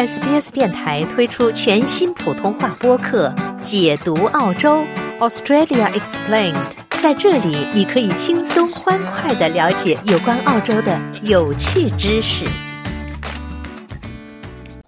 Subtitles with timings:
[0.00, 3.28] SBS 电台推出全新普通话播客
[3.60, 4.82] 《解读澳洲
[5.18, 6.54] Australia Explained》。
[7.02, 12.46] 在这里，你可以轻松欢快的了解有关澳洲的有趣知识。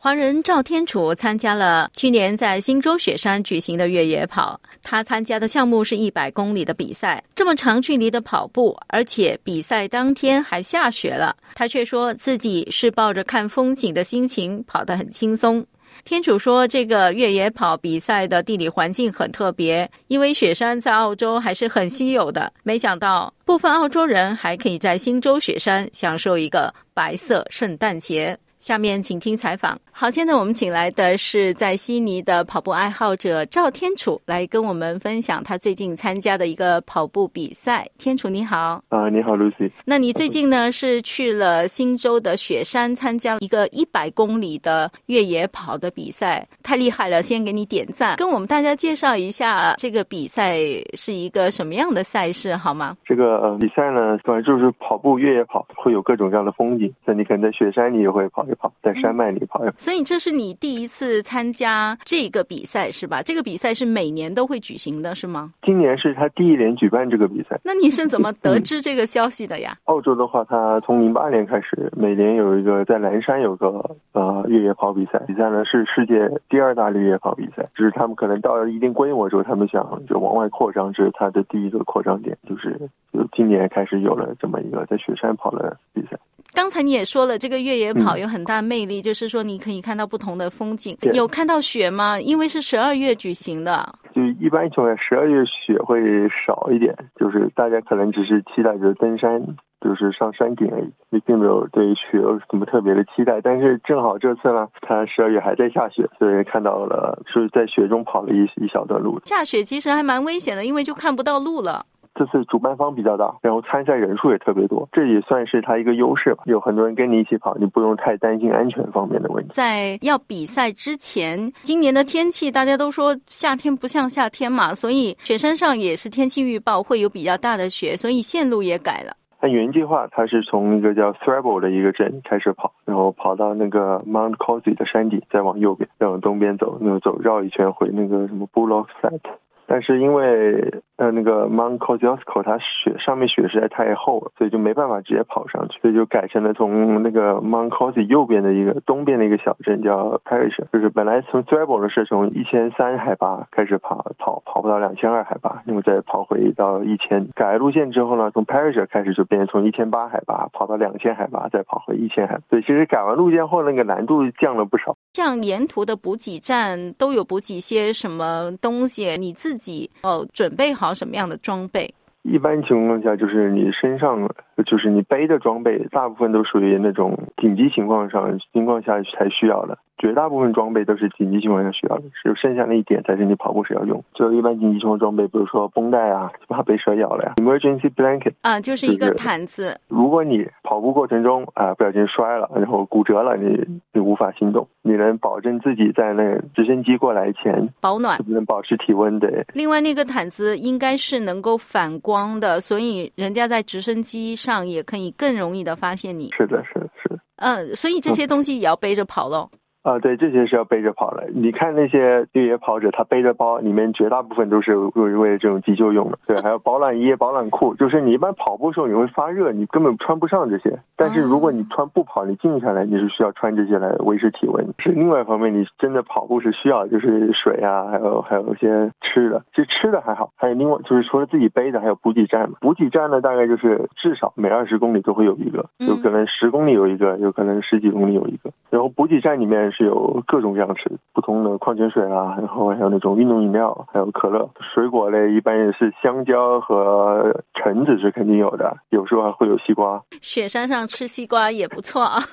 [0.04, 4.60] 华人赵天楚参加了去年在新州雪山举行的越野跑。
[4.82, 15.64] 他参加的项目是一百公里的比赛，这么长距离的跑步，而且比赛当天还下雪了，他却说自己是抱着看风景的心情跑得很轻松。
[16.04, 22.52] 天楚说，这个越野跑比赛的地理环境很特别，因为雪山在澳洲还是很稀有的。
[22.64, 28.36] 没想到，部分澳洲人还可以在新州雪山享受一个白色圣诞节。
[28.62, 29.76] 下面请听采访。
[29.90, 37.84] 好，现在我们请来的是在悉尼的跑步爱好者赵天楚，来跟我们分享他最近参加的一个跑步比赛。
[37.98, 39.68] 天楚你好，啊，你好，Lucy。
[39.84, 47.20] 那你最近呢是去了新州的雪山参加一个一百公里的越野跑的比赛，太厉害了！
[47.20, 50.56] 先给你点赞，跟我们大家介绍一下这个比赛
[50.94, 52.96] 是一个什么样的赛事好吗？
[53.04, 56.94] 这个呃比赛呢，反正就是跑步越野跑，会有各种各样的风景。
[57.04, 59.74] 那你可能在雪山你也会跑一跑，在山脉里跑一跑。
[59.78, 63.22] 所以这是你第一次参加这个比赛是吧？
[63.22, 65.52] 这个比赛是每年都会举行的是吗？
[65.62, 67.58] 今年是他第一年举办这个比赛。
[67.64, 69.76] 那你是怎么得知这个消息的呀？
[69.84, 82.78] 澳洲的话，他从零八年开始，每年有一个在蓝山有个呃越野跑比赛，比赛呢是世界第二大越野跑比赛，就是他们可能到了一定规模之后，他们想就往外扩张，这是他的第一个扩张点，就是
[83.12, 86.18] 就今年开始有了这么一个在雪山跑的比赛。
[86.54, 90.96] 刚才你也说了，这个越野跑有很大魅力，就是说你可以看到不同的风景。
[91.12, 92.20] 有看到雪吗？
[92.20, 93.94] 因为是十二月举行的。
[94.14, 99.40] 就一般情况下，十二月雪会少一点，就是大家可能只是期待着登山，
[99.80, 103.40] 就是上山顶而已，你并没有对雪有什么特别的期待。
[103.40, 109.18] 但是正好这次呢，它十二月还在下雪，所以看到了是在雪中跑了一一小段路。
[109.24, 111.86] 下雪其实还蛮危险的，因为就看不到路了。
[112.22, 116.44] 这次主办方比较大，然后参赛人数也特别多，这也算是它一个优势吧。
[116.46, 119.50] 有很多人跟你一起跑，你不用太担心安全方面的问题。
[119.52, 129.16] 在要比赛之前，今年的天气大家都说夏天不像夏天嘛，所以雪山上也是天气预报会有比较大的雪，所以线路也改了。
[129.40, 139.18] 按原计划，他是从一个叫 Thrable 的一个镇开始跑，然后跑到那个 Mount Cossey 的山顶，再往右边，再往东边走，那个走绕一圈回那个什么 Bullock Flat。
[139.64, 157.26] 但是因为呃那个 Mount Kosciuszko 它雪上面雪实在太厚了，所以就没办法直接跑上去，所以就改成了从那个 Mount Cossey 右边的一个东边的一个小镇叫 Parish，就是本来从 t r a b l e 是从一千三海拔开始跑，跑跑不到两千二海拔，然后再跑回到一千。
[157.34, 162.38] 改了路线之后呢，从 Parish 开始就变成从一千八海拔跑到两千海拔，再跑回一千海。
[162.48, 164.96] 所以其实改完路线后，那个难度降了不少。
[165.14, 169.16] 像沿途的补给站都有补给些什么东西？
[169.18, 171.92] 你自己哦准备好什么样的装备？
[172.22, 174.28] 一般情况下，就是你身上
[174.64, 179.78] 就是你背的装备，大部分都属于那种紧急情况上情况下才需要的。
[179.98, 184.02] 绝大部分装备都是紧急情况下需要的，只有剩下那一点才是你跑步时要用。
[184.14, 189.78] 就一般紧急情况装备，比如说绷带啊，怕被蛇咬了呀，emergency blanket 啊，就是一个毯子。
[189.86, 199.46] 如果你跑步过程中啊不小心摔了，然后骨折了，你你无法行动，你能保证自己在那直升机过来前保暖，能保持体温的。
[199.54, 206.30] 另外，那个毯子应该是能够反光的，所以人家在直升机上也可以更容易的发现你。
[206.36, 207.18] 是的，是的，是的。
[207.36, 209.50] 嗯，所以这些东西也要背着跑喽。
[209.82, 211.28] 啊，对，这些是要背着跑的。
[211.34, 216.18] 你看那些越野跑者，他背着包，里面绝大部分都是为为了这种急救用的。
[216.26, 217.74] 对，还有保暖衣、保暖裤。
[217.74, 220.78] 就是你一般跑步的时候你会发热，你根本穿不上这些。
[220.96, 224.64] 但是如果你穿不跑，你静下来，你是需要穿这些来维持体温。
[224.78, 229.42] 是另外一方面，你真的跑步是需要就是水啊，还有还有一些吃的。
[229.52, 232.58] 其实吃的还好，还有另外就是除了自己背的，还有补给站嘛。
[232.60, 238.52] 补给站呢，大概就是至少每二十公里都会有一个，有可能十公里有一个，有可能十几公里有一个。
[238.70, 244.48] 然后补给站里面是有各种样吃不同的矿泉水啊，然后还有那种运动饮料，还有可乐。
[244.60, 250.02] 水果类一般也是香蕉和橙子是肯定有的，有时候还会有西瓜。
[250.20, 252.20] 雪山上吃西瓜也不错啊。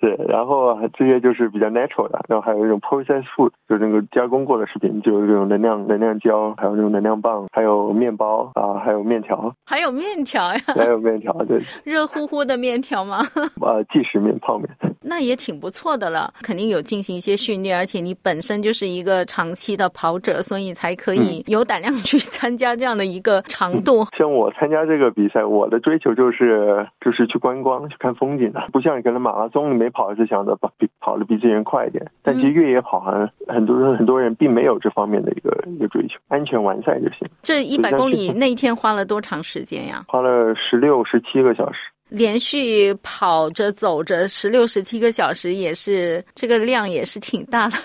[0.00, 13.18] 对，然后这些就是比较 natural 的，然后还有一种 processed food，就是那个加工过的食品，就有这种能量能量胶，还有那种能量棒，还有面包啊，还有面条，还有面条呀，还有面条，对，热乎乎的面条吗？
[13.60, 14.66] 啊，即食面、泡面。
[15.02, 16.32] 那也挺不错的了。
[16.42, 24.04] 肯定有进行一些训练，而且你本身就是一个长期的跑者，所以才可以有胆量去参加这样的一个长度。
[24.16, 37.26] 像我参加这个比赛，我的追求就是就是去观光、去看风景的，不像可能马拉松你没跑是想着跑比跑的比这些人快一点，但其实越野跑好像很多人很多人并没有这方面的一个一个追求，安全完赛就行。
[37.42, 40.04] 这一百公里那一天花了多长时间呀？
[40.06, 41.78] 花了十六、十七个小时。
[42.10, 47.76] 连续跑着走着十六十七个小时，也是这个量也是挺大的。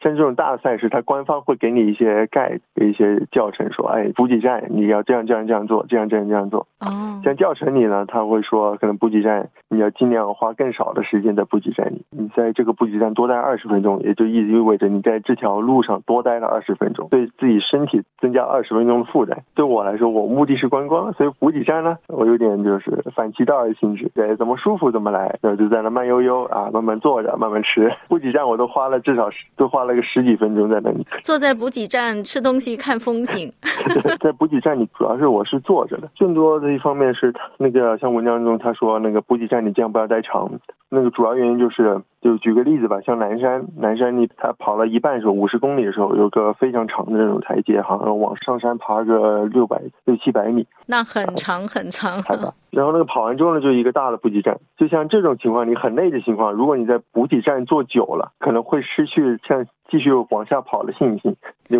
[0.00, 6.66] 像这种大赛事，它官方会给你一些盖一些教程，说，哎，补给站你要这样这样这样做，这样这样这样做。
[6.80, 7.20] 哦。
[7.22, 19.42] 像教程里呢，他会说，可能补给站你要尽量花更少的时间在补给站里，你在这个补给站多待二十分钟，也就意意味着你在这条路上多待了二十分钟，对自己身体增加二十分钟的负担。
[19.54, 27.92] 对我来说，我目的是观光，所以补给站呢，我有点就是反其道而行之，对，怎么舒服怎么来，然后就在那慢悠悠啊，慢慢坐着，慢慢吃。
[28.08, 29.89] 补给站我都花了至少都花了。
[29.90, 33.52] 那个十几分钟在那里，坐在补给站吃东西看风景。
[34.22, 36.08] 在补给站里，主要是我是坐着的。
[36.16, 40.48] 更多的一方面是他那个像文章中他说那个补给站你尽量不要待长。
[40.88, 52.20] 那个主要原因就是，就举个例子吧，像南山，南山你他跑了一半时候，五十公里的时候，有个非常长的那种台阶，好像往上山爬个六百六七百米，那很长很长。
[52.70, 61.36] 然后那个跑完之后呢，就一个大的补给站，就像这种情况，你很累的情况，如果你在补给站坐久了，可能会失去像继续往下跑的信心。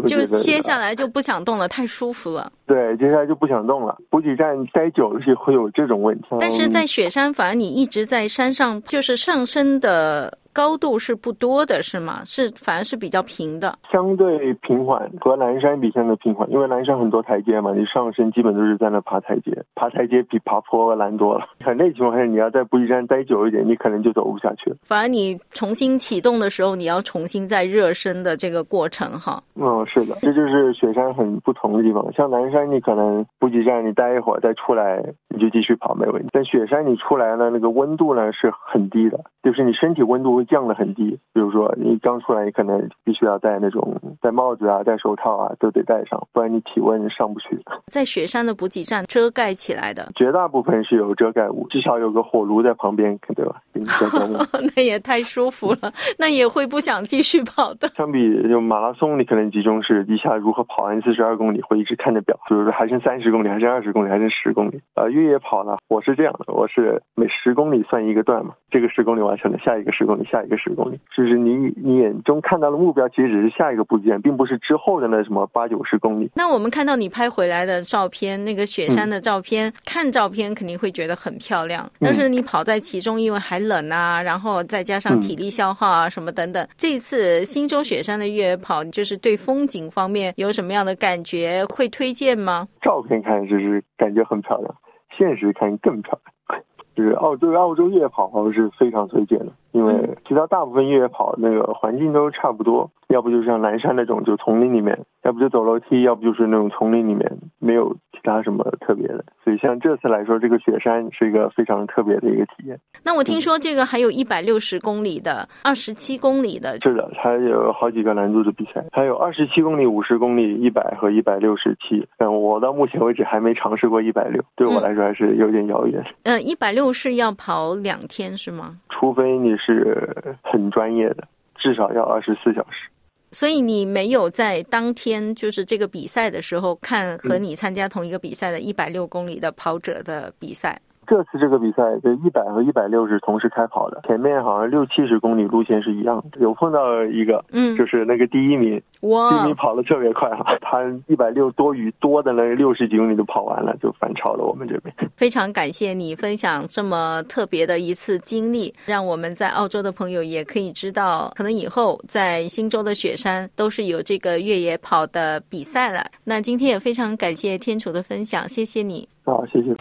[0.07, 2.51] 就歇下来就不想动了，太舒服了。
[2.67, 3.97] 对，接下来就不想动了。
[4.09, 6.29] 补给站待久了是会有这种问题。
[6.39, 10.39] 但是在雪山，反而你一直在山上，就是上升的。
[10.53, 12.23] 高度是不多的，是吗？
[12.25, 16.51] 是反而是比较平的，相对平缓，和南山比相对平缓。
[16.51, 21.47] 因为南山很多台阶嘛，你上升基本都是在那爬台阶，爬台阶比爬坡难多了。
[21.65, 24.77] 很累情况下，你要在补给站待久一点，你可能就走不下去了。
[24.83, 29.41] 反而你重新启动的时候，你要重新再热身的这个过程，哈。
[29.55, 32.13] 嗯，是的，这就是雪山很不同的地方。
[32.13, 36.29] 像南山，你可能补给站你待一会儿再出来，你就继续跑没问题。
[36.33, 40.40] 但雪山你出来呢，那个温度呢是很低的，就是你身体温度。
[40.45, 47.59] 降得很低，比如说你刚出来，你可能必须要戴那种戴帽子啊、戴手套啊，都得戴上，不然你体温上不去。
[47.87, 53.61] 在雪山的补给站遮盖起来的，绝大部分是有遮盖物，至少有个火炉在旁边，对吧？
[54.77, 57.89] 那也太舒服了， 那也会不想继续跑的。
[57.97, 58.19] 相比
[58.49, 64.81] 就马拉松，你可能集中是一下如何跑完四十二公里，会一直看着表，比如说还剩三十公里，还剩二十公里，还剩十公里。
[64.95, 76.31] 呃，越野跑呢，我是这样的，我是每十公里算一个段嘛，这个十公里完成了，下一个十公里，下一个十公里，就是你你眼中看到的目标，其实只是下一个部件，并不是之后的那什么八九十公里。
[76.35, 86.67] 那我们看到你拍回来的照片，那个雪山的照片，看照片肯定会觉得很漂亮，但是你跑在其中，因为还冷啊，然后再加上体力消耗啊什么等等。
[86.77, 91.65] 这次新州雪山的越野跑，就是对风景方面有什么样的感觉？
[91.67, 92.67] 会推荐吗？
[92.83, 94.75] 照片看就是感觉很漂亮，
[95.17, 96.63] 现实看更漂亮。
[96.97, 99.53] 就是澳洲澳洲越野跑，我是非常推荐的。
[99.71, 99.95] 因为
[100.27, 109.25] 其他大部分越野跑那个环境都差不多，要不就像南山那种就丛林里面，要不就走楼梯，要不就是那种丛林里面没有其他什么特别的。
[109.43, 112.79] 所以像这次来说，这个雪山是一个非常特别的一个体验。
[113.03, 122.07] 那我听说这个还有一百六十公里的、二十七公里的，是的，它有好几个难度的比赛，还有二十七公里、五十公里、一百和一百六十七。
[122.19, 126.01] 嗯，我到目前为止还没尝试过一百六，对我来说还是有点遥远。
[126.23, 128.77] 嗯，一百六是要跑两天是吗？
[128.89, 131.27] 除非你是很专业的，
[131.57, 132.89] 至少要二十四小时。
[133.33, 140.81] 所以你没有在当天就是这个比赛的时候看和你参加同一个比赛的一百六公里的跑者的比赛。
[141.11, 146.39] 这次这个比赛，就一百和一百六是同时开跑的，前面好像六七十公里路线是一样的。
[146.41, 154.95] 有碰到一个，嗯，就是那个第一名，哇，第一名跑的特别快哈，他一百六多余多的那六十几公里都跑完了，就反超了我们这边。
[155.17, 166.07] 非常感谢你分享这么特别的一次经历，让我们在澳洲的朋友也可以知道，可能以后在新州的雪山都是有这个越野跑的比赛了。
[166.23, 169.09] 那今天也非常感谢天楚的分享，谢谢你。
[169.25, 169.75] 好，谢谢。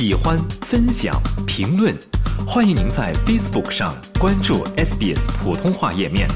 [0.00, 1.92] 喜欢、分享、评论，
[2.46, 6.28] 欢迎您在 Facebook 上关注 SBS 普通话页面。